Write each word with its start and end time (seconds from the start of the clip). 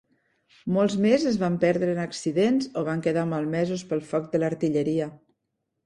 Molts 0.77 0.95
més 1.03 1.25
es 1.33 1.37
van 1.43 1.59
perdre 1.65 1.91
en 1.97 2.01
accidents 2.05 2.73
o 2.83 2.87
van 2.91 3.07
quedar 3.09 3.29
malmesos 3.37 3.87
pel 3.93 4.05
foc 4.15 4.31
de 4.35 4.43
l'artilleria. 4.45 5.17